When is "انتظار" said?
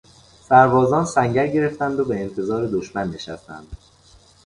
2.21-2.65